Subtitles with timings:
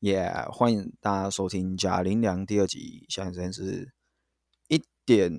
[0.00, 3.04] 也欢迎大家收听《贾林良》第二集。
[3.10, 3.92] 现在时间是
[4.68, 5.30] 一点，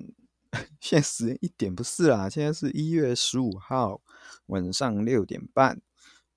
[0.80, 4.00] 现在时一点不是啦，现在是一月十五号
[4.46, 5.82] 晚上六点半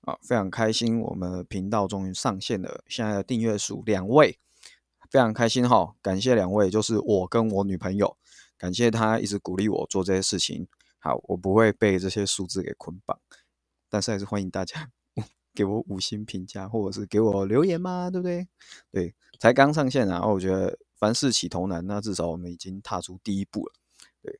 [0.00, 2.82] 啊，非常开心，我们频道终于上线了。
[2.88, 4.40] 现在的订阅数两位，
[5.08, 8.16] 非常开心哈，感谢两位，就是我跟我女朋友，
[8.58, 10.66] 感谢她一直鼓励我做这些事情。
[10.98, 13.20] 好，我不会被这些数字给捆绑，
[13.88, 14.90] 但是还是欢迎大家。
[15.56, 18.10] 给我五星评价，或者是给我留言吗？
[18.10, 18.46] 对不对？
[18.92, 20.24] 对，才刚上线啊！
[20.24, 23.72] 我觉得凡事起头难，那至少我们已经踏出第一步了。
[24.20, 24.38] 对，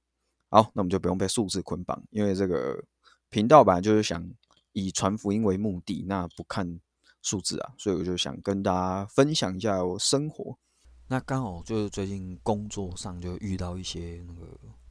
[0.50, 2.84] 好，那我们就不用被数字捆绑，因为这个
[3.30, 4.30] 频道本来就是想
[4.72, 6.78] 以传福音为目的，那不看
[7.22, 10.58] 数字啊，所以我就想跟大家分享一下我生活。
[11.08, 14.46] 那刚好就是最近工作上就遇到一些那个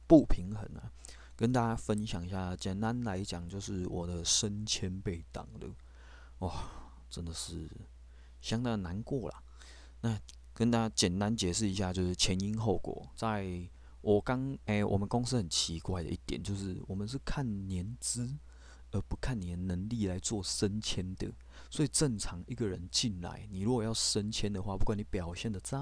[0.06, 0.90] 不平衡啊，
[1.36, 2.56] 跟大家分享一下。
[2.56, 5.68] 简单来讲，就是我的升迁被挡了。
[6.40, 6.64] 哇，
[7.08, 7.68] 真的是
[8.40, 9.42] 相当难过了。
[10.00, 10.20] 那
[10.52, 13.08] 跟大家简单解释一下，就是前因后果。
[13.14, 13.68] 在
[14.00, 18.38] 我刚哎，我们公司很奇怪的一点就是，我们是看年资
[18.90, 21.30] 而不看你的能力来做升迁的。
[21.70, 25.76] 所以正常一个人进来，你如果要升迁的话，不管你表现的再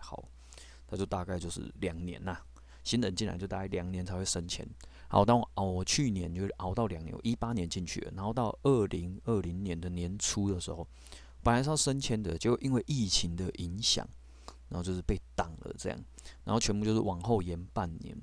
[0.00, 0.28] 好，
[0.86, 2.40] 他就大概就是两年呐。
[2.84, 4.66] 新人进来就大概两年才会升迁。
[5.08, 10.86] 好，当我熬，我去年就熬到两年，我一八年进去了，然后到二零二零年的年初的时候，
[11.42, 14.06] 本来是要升迁的，结果因为疫情的影响，
[14.68, 15.98] 然后就是被挡了这样，
[16.44, 18.16] 然后全部就是往后延半年。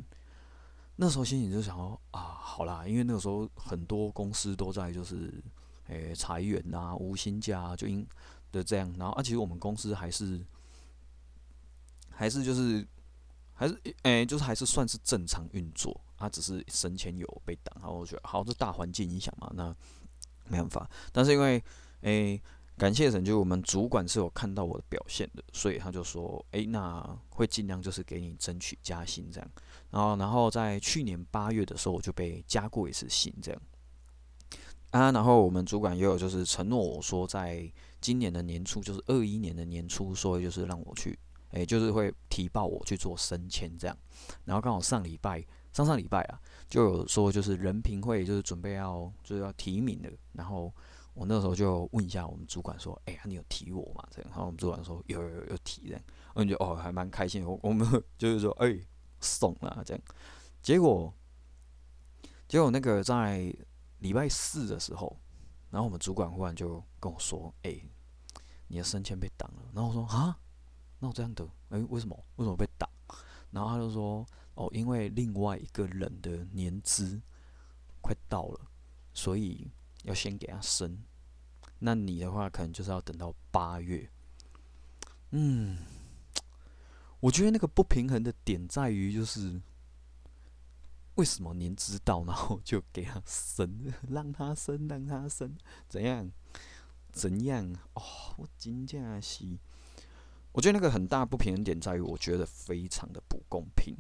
[0.97, 5.43] 那时候心里就想说啊，好啦，因为那个时候很多公司都在就是
[5.87, 8.07] 诶裁员呐、无薪假就因
[8.51, 10.45] 的这样，然后啊，其实我们公司还是
[12.11, 12.87] 还是就是
[13.55, 15.99] 还是诶，就是还是算是正常运作。
[16.17, 19.75] 他只是生前有被挡，然后我觉得好，这大环境影响嘛，那
[20.47, 20.89] 没办法。
[21.11, 21.61] 但是因为
[22.01, 22.41] 诶，
[22.77, 29.51] 感谢神，就我们主管是有看到我的表现的，所以他就说，诶，那会尽量就是给你争取加薪这样。
[29.91, 33.61] 然后，然后在去年八月的时候，我就被加过一次薪这样。
[34.91, 37.69] 啊，然后我们主管也有就是承诺我说，在
[37.99, 41.17] 今年的年初，就是二一年的年初，所以就是让我去，
[41.51, 43.97] 诶，就是会提报我去做升迁这样。
[44.43, 45.45] 然后刚好上礼拜。
[45.75, 46.39] 上上礼拜啊，
[46.69, 50.73] 就有说就是人评会就是准备要就是要提名的，然后
[51.13, 54.07] 我那时候就问一下我们主管说，哎呀，你有提我吗？
[54.09, 56.01] 这样，然后我们主管说有有有提这样，
[56.33, 57.85] 我就哦还蛮开心，我我们
[58.17, 58.73] 就是说哎
[59.19, 60.01] 送了这样，
[60.61, 61.13] 结果
[62.47, 63.53] 结果那个在
[63.99, 65.19] 礼拜四的时候，
[65.71, 67.81] 然后我们主管忽然就跟我说，哎，
[68.67, 70.39] 你的升迁被挡了，然后我说啊，
[71.05, 72.89] 那这样的，哎为什么为什么被打？
[73.51, 74.25] 然后他就说。
[74.55, 77.21] 哦，因为另外一个人的年资
[77.99, 78.71] 快到了，
[79.13, 79.69] 所以
[80.03, 81.03] 要先给他升。
[81.79, 84.09] 那你的话，可能就是要等到八月。
[85.31, 85.79] 嗯，
[87.19, 89.61] 我觉得那个不平衡的点在于，就是
[91.15, 95.57] 为什么年资到，然后就给他升， 让他升，让他升，
[95.89, 96.31] 怎样？
[97.11, 97.75] 怎样？
[97.95, 98.01] 哦，
[98.37, 99.57] 我真正是，
[100.55, 103.93] 我觉得那个很大不平衡点在于，我觉得非常的不公平。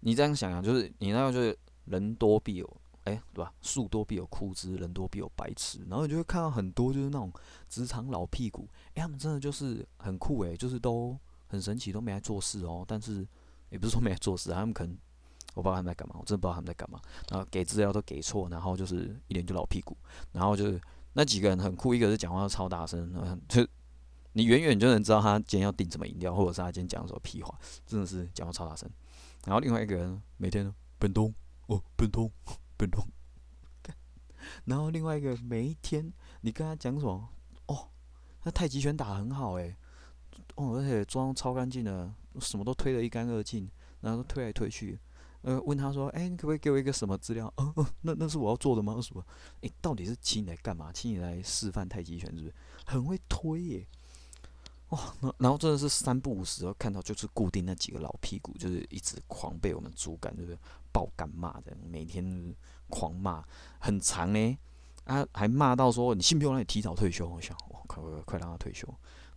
[0.00, 3.50] 你这样想啊，就是你那个就是人多必有，哎，对吧？
[3.62, 5.80] 树多必有枯枝，人多必有白痴。
[5.88, 7.32] 然后你就会看到很多就是那种
[7.66, 12.84] 职场老屁股，哎，他们真的就是很酷哎，就是都很神奇，都没来做事哦。
[12.86, 13.26] 但是
[13.70, 14.94] 也不是说没来做事，他们可能
[15.54, 17.00] 我不知道他们在干嘛，我真的不知道他们在干嘛。
[17.30, 19.96] 然后给资料都给错，然后就是一脸就老屁股。
[20.32, 20.78] 然后就是
[21.14, 23.66] 那几个人很酷，一个是讲话超大声，然后就
[24.36, 28.86] 你远远就能知道他今天要订什么饮料，或者是他今天讲什么屁话，真的是讲话超大声。
[29.46, 31.34] 然后另外一个人每天奔通
[31.68, 32.30] 哦奔通
[32.76, 33.02] 奔通，
[34.66, 37.30] 然后另外一个每一天你跟他讲什么
[37.68, 37.88] 哦，
[38.42, 39.74] 他太极拳打得很好诶，
[40.56, 43.66] 哦而且妆超干净的，什么都推得一干二净，
[44.02, 45.00] 然后推来推去，
[45.40, 47.50] 呃问他说哎你可不可以给我一个什么资料？
[47.56, 49.00] 哦哦那那是我要做的吗？
[49.00, 49.24] 什么？
[49.62, 50.92] 哎到底是请你来干嘛？
[50.92, 52.54] 请你来示范太极拳是不是？
[52.84, 53.88] 很会推耶。
[54.90, 60.56] 哇，那然后真的是三不五时要看到就是固定那几个老屁股，就是一直狂被我们主管就是
[60.92, 62.54] 爆干骂的，每天
[62.88, 63.44] 狂骂，
[63.80, 64.58] 很长呢，
[65.04, 67.28] 啊还骂到说你信不信我让你提早退休？
[67.28, 68.86] 我想我快快快让他退休，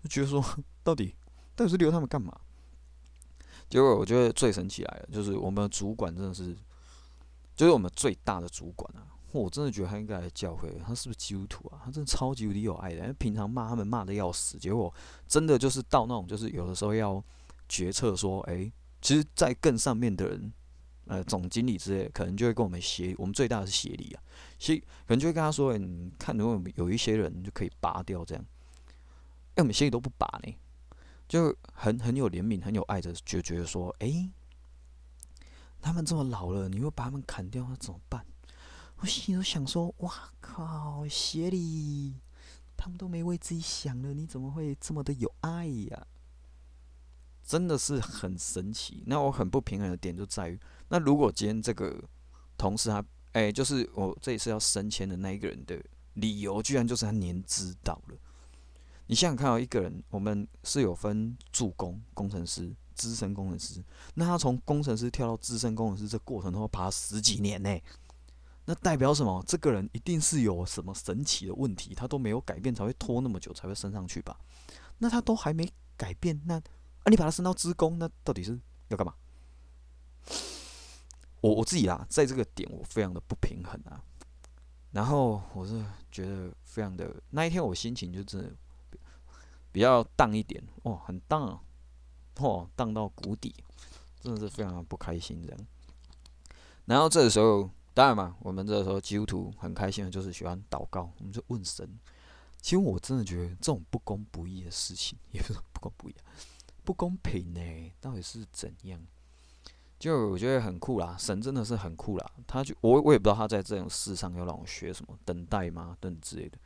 [0.04, 0.44] 就觉得说
[0.84, 1.16] 到底
[1.56, 2.40] 到底是留他们干嘛？
[3.70, 6.56] 结果我觉得最神奇来了，就是我们主管真的是，
[7.56, 9.18] 就是我们最大的主管啊。
[9.32, 11.82] 我真的觉得他应该来教会，他是不是基督徒啊？
[11.86, 14.94] 他真的超级无敌有爱的，因为平常骂他们骂的要死，结果
[15.28, 17.24] 真的就是到那种就是有的时候要
[17.68, 18.72] 决策说，哎，
[19.02, 20.52] 其实，在更上面的人，
[21.06, 24.24] 呃，总经理之类，可能就会跟我们协，我们最大的是协理啊，
[24.58, 28.44] 所以可能就会跟他说，你看如果有一些人就可以拔掉这样，
[29.58, 30.56] 我们心里都不拔呢，
[31.28, 34.30] 就很很有怜悯、很有爱的，就觉得说，哎，
[35.82, 38.26] 他们这么老了，你又把他们砍掉，那怎么办？
[39.02, 42.16] 我心里都想说，哇靠，邪里，
[42.76, 46.08] 他们都没为自己想了，你怎么会这么的有爱呀？
[47.42, 49.04] 真的是很神奇。
[49.08, 50.60] 那我很不平衡的点就在于，
[50.90, 52.04] 那如果今天这个
[52.58, 55.82] 同事他，哎，就是我这一次要升迁的那一个人的
[56.16, 58.18] 理由，居然就是他年资到了。
[59.08, 63.82] 你想想看，哦，一个人，我们是有分助攻工程师、资深工程师，
[64.14, 67.80] 那他从工程师跳到资深工程师，这过程都要爬十几年呢。
[68.70, 69.44] 那代表什么？
[69.48, 74.40] 这个人一定是有什么神奇的问题，他都没有改变，才会拖那么久才会升上去吧？
[75.00, 75.68] 那他都还没
[75.98, 79.16] 改变，那啊，你把他升到资工，那到底是要干嘛？
[81.42, 84.04] 我我自己啦，在这个点我非常的不平衡啊。
[84.92, 88.52] 然后我是觉得非常的那一天，我心情就真的
[89.72, 91.60] 比较荡一点哦，很荡
[92.36, 93.52] 哦，荡到谷底，
[94.22, 95.60] 真的是非常的不开心这样。
[96.86, 97.68] 然后这个时候。
[97.94, 101.88] 当然嘛，我们这时候基督徒很开心的，就是喜欢祷告，我们就问神。
[102.62, 106.16] 其实我真的觉得这种不公不义的事情，也不是不公不义，
[106.84, 109.02] 不公平呢，到底是怎样？
[109.98, 112.32] 就我觉得很酷啦，神真的是很酷啦。
[112.48, 115.98] 他就我我也不知道他在这种事上要让我学什么，等待吗？
[116.00, 116.58] 等之类的。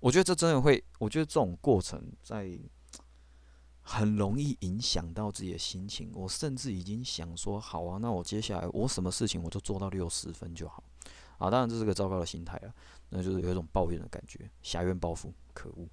[0.00, 2.58] 我觉得这真的会，我觉得这种过程在。
[3.88, 6.10] 很容易影响到自己的心情。
[6.12, 10.82] 我甚至已经想说，好啊，那我接下来我什么事情我就做到六十分就好。
[11.38, 12.74] 啊，当然这是个糟糕的心态啊，
[13.10, 15.86] 那就是有一种抱怨的感觉，狭怨报复，可恶！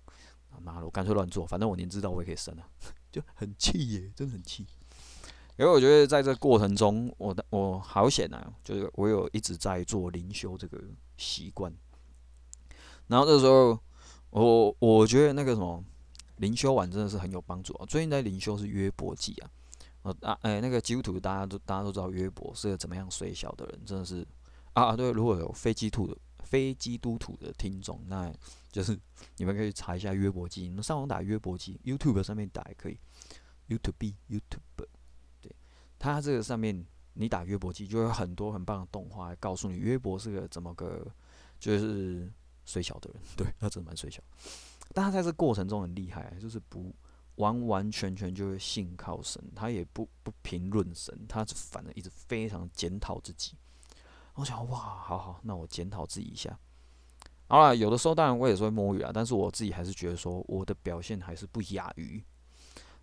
[0.49, 2.67] 啊妈的，我干脆乱做，反正我年知道我也可以升啊，
[3.11, 4.65] 就很气耶，真的很气。
[5.59, 10.81] 因为我觉得在这过程中，我的我好险啊，就是我有一直在做灵修这个
[11.17, 11.71] 习惯。
[13.07, 13.77] 然后这时候，
[14.31, 15.83] 我我觉得那个什么。
[16.43, 17.85] 灵修完真的是很有帮助啊！
[17.85, 19.49] 最近在灵修是约伯记啊，
[20.01, 24.27] 呃啊哎那个基督徒大家都大家都知道约伯是个怎么样水小的人，真的是
[24.73, 28.29] 啊对，如果有非基督的非基督徒的听众，那
[28.69, 28.99] 就是
[29.37, 32.99] 你们可以查一下约伯记，你们上网打约伯记，YouTube 上面打也可以
[33.69, 34.85] ，YouTube YouTube，
[35.41, 35.55] 对，
[35.97, 41.09] 它这个上面你打约伯记就有很多很棒的动画，告诉你约伯是个怎么个
[41.57, 42.29] 就是
[42.65, 44.21] 水小的人，对，他真的蛮水小。
[44.91, 46.93] 但他在这过程中很厉害，就是不
[47.35, 53.55] 完完全全就会信靠神，他也不不评论神，他反而一直非常检讨自己。
[54.35, 56.59] 我想，哇，好好，那我检讨自己一下。
[57.47, 62.23] 好了，有的时候当然我也是会摸鱼啊，但是我自己还是觉得说我的表现还是不亚于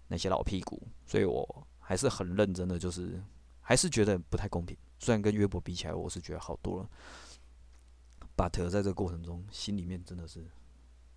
[0.09, 3.23] 那些老屁股，所以我还是很认真的，就是
[3.61, 4.77] 还是觉得不太公平。
[4.99, 6.89] 虽然跟约伯比起来，我是觉得好多了
[8.37, 10.45] ，but 在这过程中，心里面真的是。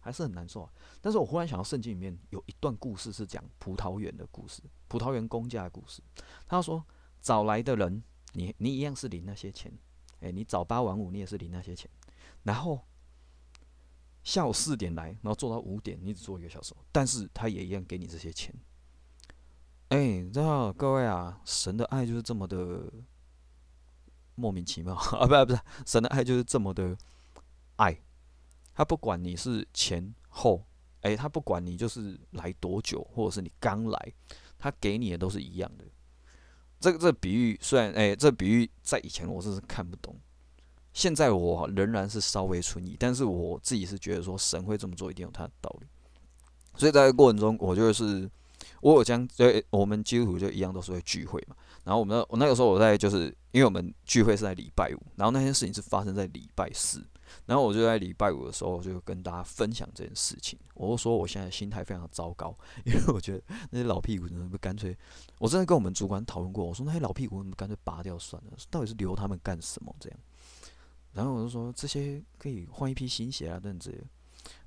[0.04, 0.70] 还是很难受啊！
[1.00, 6.04] 但是我忽然想到，圣经里面有一段故事是讲葡萄园的故事，葡萄园公家的故事。
[6.46, 6.84] 他说
[7.22, 8.04] ：“早来的人，
[8.34, 9.72] 你你一样是领那些钱，
[10.20, 11.90] 哎，你早八晚五，你也是领那些钱。
[12.44, 12.82] 然后
[14.26, 18.54] 下午四点来，然后做到五点，你只做一个小时，但是他也一样给你这些钱。
[19.88, 22.92] 哎，知道各位啊，神的爱就是这么的
[24.36, 25.26] 莫名其妙 啊！
[25.26, 26.98] 不不是，神的爱就是这么的
[27.78, 27.98] 爱。”
[28.74, 30.66] 他不管你是前后，
[31.02, 34.14] 哎，他不管你就是来多久，或者是你刚来，
[34.58, 35.86] 他给你的都是一样的。
[36.80, 40.20] 这个这比喻虽然，哎，这比喻在以前我真是看不懂，
[40.92, 45.88] 现在我仍然是稍微存疑，但是我自己是觉得说神会这么做一定有他的道理。
[46.76, 48.30] 所以在过程中，我就是
[48.82, 51.56] 我有将，对，我们基督徒就一样都是会聚会嘛。
[51.84, 57.04] 然后我们我那个时候我在就是，因为我们聚会是在礼拜五，然后那件事情是发生在礼拜四。
[57.48, 62.56] 然后我就在礼拜五的时候就跟大家分享这件事情，我就说我现在心态非常糟糕，
[62.86, 64.96] 因为我觉得那些老屁股真的不干脆，
[65.40, 70.20] 我真的跟我们主管讨论过，我说那些老屁股，我们干脆拔掉算了，到底是留他们干什么这样？
[71.14, 73.94] 然后我就说这些可以换一批新鞋啊等等。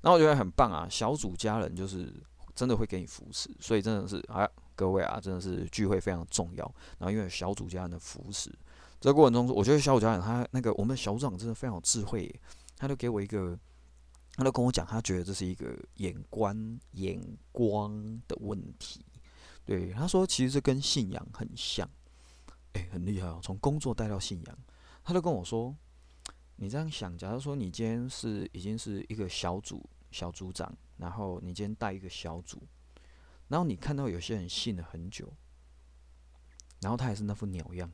[0.01, 2.13] 然后我觉得很棒啊，小组家人就是
[2.57, 6.65] 真的会给你扶持，所以真的是啊各位啊，真的是聚会非常重要。
[6.97, 8.51] 然后因为小组家人的扶持。
[8.99, 12.33] 这过程中，我觉得小组家长他那个我们小组长真的非常有智慧，
[12.75, 13.55] 他就给我一个，
[14.33, 17.21] 他就跟我讲，他觉得这是一个眼光眼
[17.51, 19.05] 光的问题。
[19.63, 21.87] 对，他说其实这跟信仰很像，
[22.73, 24.57] 哎，很厉害哦，从工作带到信仰。
[25.03, 25.75] 他就跟我说，
[26.55, 29.87] 你这样想，假如说你今天是已经是一个小组
[30.17, 32.59] 小组长，然后你今天带一个小组，
[33.49, 35.31] 然后你看到有些人信了很久，
[36.81, 37.91] 然后他还是那副鸟样。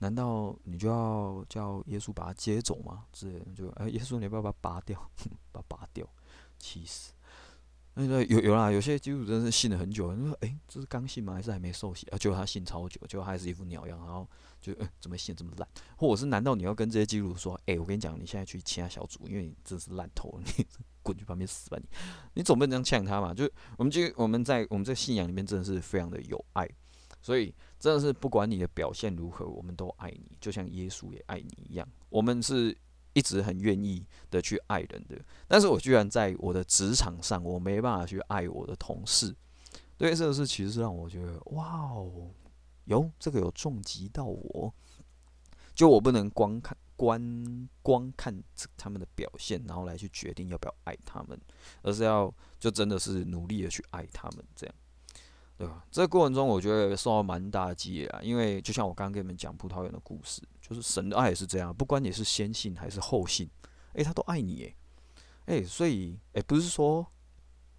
[0.00, 3.06] 难道你就要叫耶稣把他接走吗？
[3.12, 5.10] 之类的，就哎，耶稣你要不要把他拔掉？
[5.52, 6.06] 把他拔掉，
[6.58, 7.14] 气死！
[7.94, 11.34] 那个有有啦，有些基督徒真是信了很久，你说哎，这是刚信吗？
[11.34, 12.16] 还是还没受洗啊？
[12.16, 14.26] 结果他信超久，结果还是一副鸟样，然后
[14.60, 15.68] 就哎，怎么信这么烂？
[15.96, 20.66] 或者是难道你要跟这些基督徒说，哎，我跟你讲，你现在去其他小组，因为你真是烂透了，你
[21.02, 21.88] 滚去旁边死吧你！
[22.34, 23.34] 你总不能这样呛他嘛？
[23.34, 26.68] 就我们就我们在我们这信仰里面真的是非常的有爱，
[27.20, 32.76] 所以真的是不管你的表现如何，我们都爱你，就像耶稣也爱你一样，我们是。
[33.12, 39.34] 一直很愿意的去爱人的，但是我居然在我的职场上，我没办法去爱我的同事。
[39.98, 42.30] 对，这个事其实是让我觉得，哇哦，
[42.84, 44.72] 有这个有重击到我。
[45.74, 48.42] 就我不能光看观光看
[48.76, 51.40] 他们的表现，然后来去决定要不要爱他们，
[51.80, 54.74] 而是要就真的是努力的去爱他们，这样，
[55.56, 55.82] 对吧？
[55.90, 60.42] 这个过程中，我觉得受到蛮大的激励啊，因为就像我刚刚跟你们讲葡萄园的故事。
[60.60, 63.48] 就是神的爱也是这样，不管你是先信还是后信，
[63.94, 64.76] 诶，他都爱你，诶，
[65.46, 67.04] 诶，所以，诶，不是说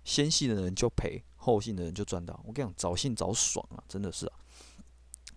[0.04, 2.34] 先信的人就赔，后信的人就赚到。
[2.44, 4.34] 我跟你讲，早信早爽啊，真的是啊，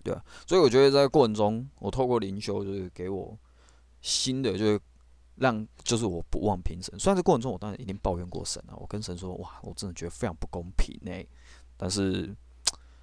[0.02, 0.24] 对啊。
[0.48, 3.38] 所以我觉得在过程中，我透过灵修，就是给我
[4.04, 4.78] 新的，就是
[5.36, 6.96] 让，就是我不忘平神。
[6.98, 11.10] 虽然这过程中，我当然一定抱怨过神啊，我跟神说，哇，我真的觉得非常不公平呢。
[11.78, 12.36] 但是，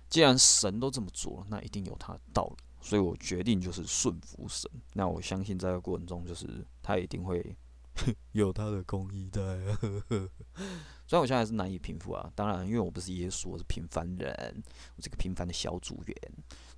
[0.09, 2.63] 既然神都这么做了，那一定有他的道理。
[2.83, 4.69] 所以我决定就是顺服神。
[4.93, 6.47] 那我相信在这个过程中，就是
[6.83, 7.55] 他一定会
[8.31, 9.41] 有他的公义在。
[11.07, 14.63] 虽然我现在是难以平复啊，当然，因为我不是耶稣，我是平凡人，
[14.95, 16.15] 我是个平凡的小组员，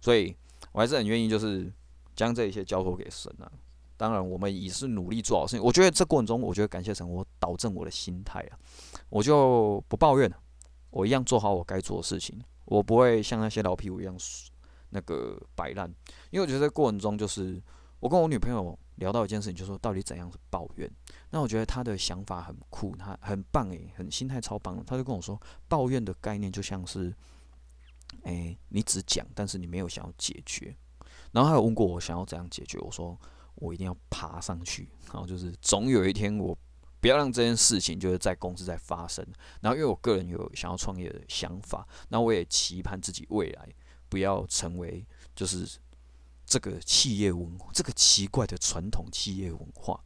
[0.01, 0.35] 所以
[0.71, 1.71] 我还是很愿意就是
[2.15, 3.51] 将这一切交托给神啊。
[4.03, 5.63] 当然，我们也是努力做好事情。
[5.63, 8.59] 我觉得这过程中，我觉得感谢神，我导正我的心态啊，
[9.07, 10.37] 我就不抱怨了，
[10.89, 14.13] 我一样做好我该做的事情，我不会像那些老屁股一样。
[14.89, 15.89] 那个摆烂，
[16.29, 17.59] 因为我觉得在过程中，就是
[17.99, 20.87] 我跟我女朋友聊到一件事情，就说到底怎样是抱怨。
[21.31, 24.83] 那我觉得她的想法很酷，她很棒诶，很心态超棒。
[24.85, 27.11] 她就跟我说，抱怨的概念就像是，
[28.21, 30.75] 诶，你只讲，但是你没有想要解决。
[31.31, 33.19] 然后她有问过我想要怎样解决，我说
[33.63, 36.57] 我一定要爬上去，然后就是总有一天我
[36.99, 39.25] 不要让这件事情就是在公司在发生。
[39.61, 43.69] 然后因为我个人有想要创业的想法，那我也期盼自己未来。
[44.09, 45.03] 不要成为
[45.35, 45.67] 就是
[46.45, 49.99] 这个企业文这个奇怪的传统企业文化。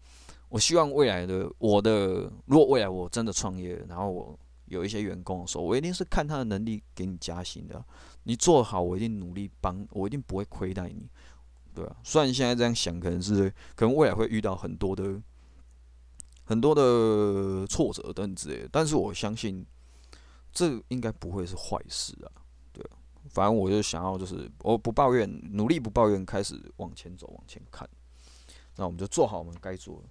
[0.48, 7.84] 我希望未来的我的，如果未来我真的创业，然后我有一些员工的时候，我一定是看他的能力给你加薪的。
[8.24, 11.10] 你做好，我一定努力帮，我一定不会亏待你，
[11.78, 11.96] 对啊。
[12.04, 15.22] 虽然现在这样想，可能是可能未来会遇到很多的
[16.44, 19.64] 很多的挫折等等之类，但是我相信
[20.52, 22.32] 这应该不会是坏事啊。
[22.74, 22.84] 对
[23.30, 27.88] 反正我就想要，就是我不抱怨，努力不抱怨，开始往前走，往前看。
[28.76, 30.10] 那我们就做好我们该做的。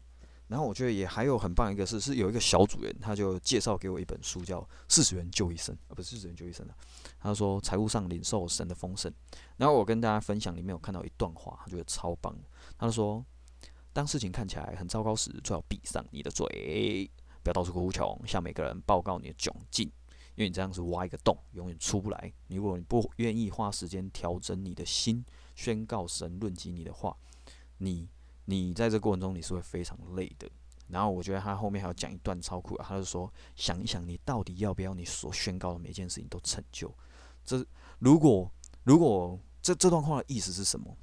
[0.49, 6.75] 然后我觉得也还有很棒一个事，是有一个小组员，他就介绍给我一本书，叫《四十元救一生》啊，不是四十元救一生啊。
[7.19, 9.12] 他说财务上领受神的丰盛。
[9.57, 12.37] 然后我跟大家分享，里面有看到一段话，他觉得超棒。
[12.79, 13.25] 他说，
[13.93, 17.11] 当事情看起来很糟糕时，最好闭上你的嘴，
[17.43, 19.91] 不要到处哭穷，向每个人报告你的窘境。
[20.37, 22.31] 因为你这样子挖一个洞，永远出不来。
[22.49, 25.25] 如果你不愿意花时间调整你的心，
[25.55, 27.17] 宣告神论及你的话，
[27.79, 28.07] 你
[28.47, 30.50] 你在这过程中你是会非常累的。
[30.88, 36.93] 然后我觉得他后面还要讲一段超酷，他就说：想一想，你到底要不要你所宣告的每件事情都成就？
[37.45, 37.65] 这
[37.99, 38.50] 如果
[38.85, 40.97] 如果这这段话的意思是什么？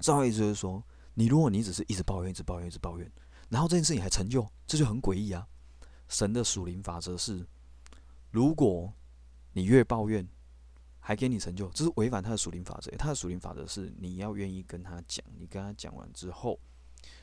[0.00, 3.10] 这段意思就是说，你如果你只是一直抱怨，一直抱怨，一直抱怨，
[3.48, 5.48] 然后这件事情还成就，这就很诡异啊！
[6.08, 7.46] 神的属灵法则是。
[8.30, 8.92] 如果
[9.52, 10.28] 你越抱怨，
[11.06, 12.90] 还给你成就，这是违反他的属灵法则。
[12.96, 16.58] 他的属灵法则是你要愿意跟他讲，你跟他讲完之后，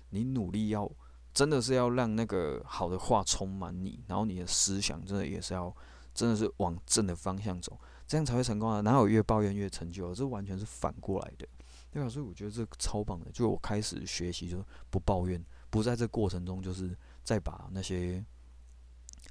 [0.10, 0.90] 你努力要
[1.34, 5.76] 真的是要让那个好的话充满你，然后你的思想真的也是要
[6.14, 8.80] 真的是往正的方向走，这样才会成功啊！
[8.80, 10.16] 哪有越抱怨越成就？
[10.16, 11.46] 这完全是反过来的，
[11.92, 12.08] 对吧？
[12.08, 18.24] 所以我觉得这超棒的，就我开始学习，就不抱怨，不在这过程中就是再把那些。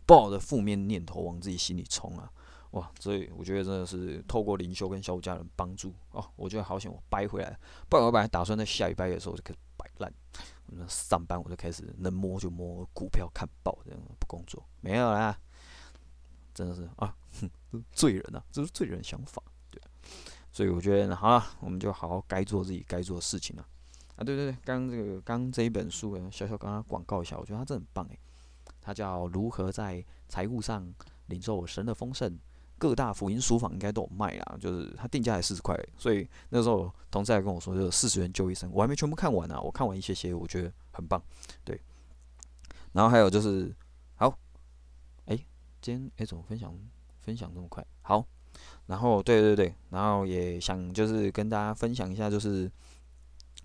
[0.04, 2.30] 不好的负面念头往自己心里冲啊！
[2.72, 10.12] 哇，所以我觉得真的是透过灵修跟小五家人帮助哦，我觉得好险我掰回来了，不然我本来打算在下一拜的时候就开始摆烂，
[10.66, 15.38] 那上班我就开始能摸就摸股票看报这样不工作没有啦，
[16.54, 17.14] 真的是啊，
[17.70, 19.80] 哼罪人啊，这是罪人想法，对，
[20.50, 23.66] 所以我觉得好了，我们就好好该做自己该做的事情了
[24.16, 24.24] 啊！
[24.24, 28.18] 对对对，刚这个刚这一本书小小刚刚广告一下，我觉得它真的很棒诶。
[28.80, 30.92] 它叫如何在财务上
[31.26, 32.36] 领受神的丰盛，
[32.82, 41.22] 各大福音书坊应该都有卖啊，就是它定价才四十块，所以那时候同事还跟我说，就是四十元救一生，我还没全部看完呢，我看完一些些，我觉得很棒，
[41.64, 41.80] 对。
[42.90, 43.72] 然后还有就是，
[44.16, 44.36] 好，
[45.26, 45.36] 哎，
[45.80, 46.76] 今天哎怎么分享
[47.20, 47.86] 分享这么快？
[48.00, 48.26] 好，
[48.86, 52.68] 然后对对对，然后也想就是跟大家分享一下，就是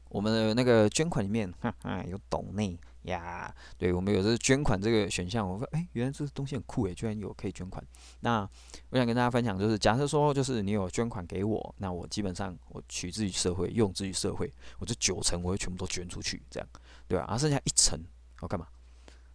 [0.10, 7.84] 我们的那个捐款里面，哈哈，有懂内呀，对我们有这个捐款这个选项，我说哎，原来这个东西很酷诶，居然有可以捐款。
[8.22, 8.48] 那
[8.90, 16.70] 我想跟大家分享，就是假设说就是你有捐款给我，那我基本上我取之于社会，用之于社会，我这九成我会全部都捐出去，这样
[17.08, 17.26] 对吧？
[17.26, 18.00] 然后剩下一成
[18.42, 18.68] 我干嘛？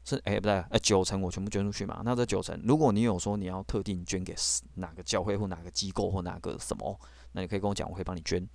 [0.05, 2.03] 是哎不对，呃九成我全部捐出去嘛。
[2.05, 4.35] 那这九成，如果你有说你要特定捐给
[4.75, 7.01] 哪个教会或哪个机构或哪个什么，
[7.33, 8.47] 那你可以跟我讲，我可以帮你捐。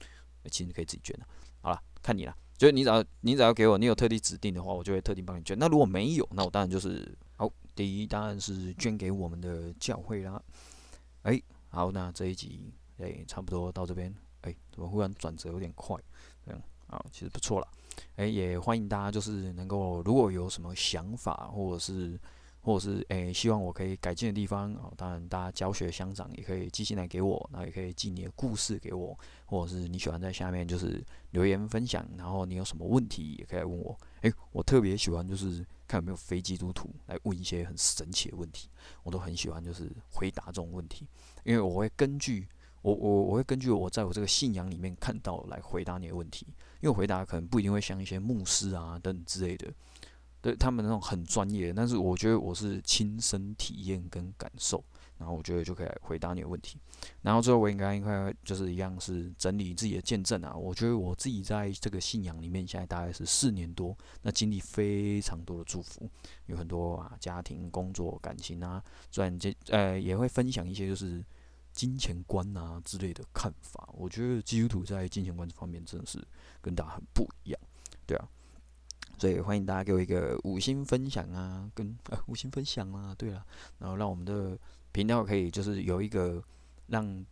[0.52, 1.26] 其实你可以自己捐的。
[1.62, 2.36] 好了，看你了。
[2.58, 5.58] 就是你只要你只要给我，你有特地指定的话，我就会特地帮你捐。
[5.58, 7.50] 那如果没有，那我当然就是好。
[7.76, 10.42] 第一当然是捐给我们的教会啦。
[11.22, 14.12] 哎，好，那这一集哎差不多到这边。
[14.42, 15.96] 哎，怎么忽然转折有点快？
[16.44, 17.68] 这样好，其实不错了。
[18.16, 22.20] 哎，也欢迎大家，就是能够如果有什么想法，或者是
[22.62, 24.94] 或者是诶，希望我可以改进的地方哦。
[24.98, 33.98] 当然，大家教学相长也可以寄信来给我，那也可以寄你的故事给我，或者是你喜欢在下面就是留言分享，然后你有什么问题也可以来问我。
[34.22, 38.70] 诶，我特别喜欢就是看有没有非基督徒来问一些很神奇的问题，
[39.04, 41.08] 我都很喜欢就是回答这种问题，
[41.44, 42.48] 因为我会根据。
[42.84, 46.46] 我我我会根据我在我这个信仰里面看到来回答你的问题，
[46.80, 49.68] 因为回答可能不一定会像一些牧师啊等之类的，
[50.48, 54.82] 对他们那种很专业，但是我觉得我是亲身体验跟感受，
[55.18, 56.80] 然后我觉得就可以回答你的问题。
[57.22, 66.10] 然后最后我应该应该就是一样是整理自己的见证啊，我觉得我自己在这个信仰里面现在大概是四年多，那经历非常多的祝福，
[66.46, 71.22] 有很多啊家庭、工作、感情啊，虽然这呃也会分享一些就是。
[71.74, 76.18] 金钱观啊之类的看法，我觉得基督徒在金钱观这方面真的是
[76.60, 77.62] 跟大家很不一样，
[78.08, 78.27] 对啊，
[79.18, 83.46] 所以欢迎大家给我一个五星分享啊，跟呃五星分享啊，对了，
[83.80, 84.58] 然后让我们的
[84.92, 86.44] 频道可以就是有一个
[86.88, 87.26] 让，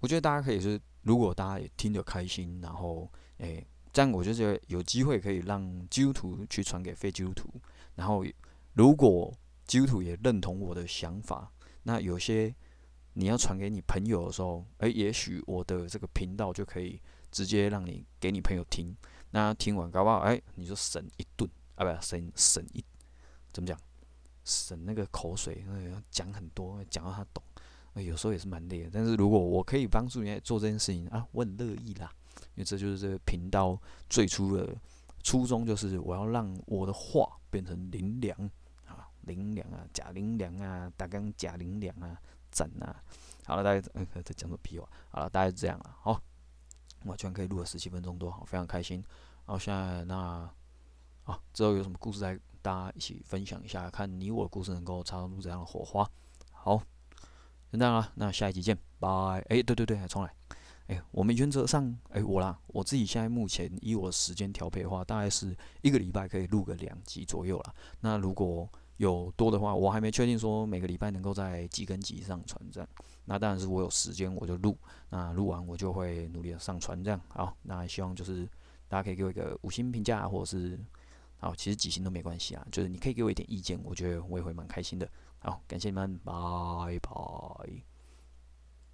[0.00, 7.48] 我觉得大家可以是，如果大家也听得开心，然后诶，这样我就觉得有机会可以让基督徒去传给非基督徒，
[7.94, 8.24] 然后
[8.74, 9.32] 如果
[9.66, 11.50] 基督徒也认同我的想法，
[11.84, 12.54] 那有些。
[13.16, 18.92] 你要传给你朋友的时候，诶，也许我的这个频道就可以直接让你给你朋友听。
[19.34, 22.84] 那听完搞不好，诶，你就省一顿啊，不，省省一
[23.52, 23.76] 怎么讲？
[24.44, 25.66] 省那个口水，
[26.08, 27.42] 讲很多，讲到他懂。
[27.94, 28.90] 有时候也是蛮累的。
[28.92, 32.08] 但是如果我可以帮助你做这件事情啊，我很乐意啦。
[32.54, 33.76] 因为这就是这个频道
[34.08, 34.72] 最初的
[35.24, 38.38] 初衷，就是我要让我的话变成灵粮
[38.86, 42.16] 啊，灵粮啊，假灵粮啊，打刚假灵粮啊。
[42.52, 42.94] 赞呐！
[43.46, 44.88] 好了，大家嗯，在讲什么屁话？
[45.10, 45.96] 好了，大概是这样了。
[46.02, 46.22] 好，
[47.04, 49.04] 我居然可以录了十七分钟多，好，非常开心。
[49.46, 50.48] 然后现在那
[51.24, 56.08] 啊，之后有什么故事来大家一起分享一下，看你我的故事能够擦出怎样的火花。
[56.50, 56.78] 好，
[57.70, 59.08] 就这样啦，那下一集见，拜。
[59.48, 60.34] 哎，对对对，重来。
[60.86, 67.74] 哎，我们原则上，哎，我啦，我自己现在目前以我时间调配的话，大概是一个礼拜可以录个两集左右了。
[68.00, 68.68] 那如果
[69.04, 72.88] 有多的话，我还没确定说每个礼拜能够在几根几上传这样。
[73.26, 74.76] 那当然是我有时间我就录，
[75.10, 77.20] 那录完我就会努力的上传这样。
[77.28, 78.48] 好，那希望就是
[78.88, 80.78] 大家可以给我一个五星评价，或者是
[81.38, 85.08] 好，其实几星都没关系啊，就是你可以给我一点意见，我觉得我也会蛮开心的。
[85.38, 86.32] 好，感谢你们，拜
[87.00, 87.93] 拜。